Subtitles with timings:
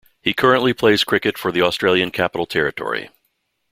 [0.19, 3.11] He currently plays cricket for the Australian Capital Territory.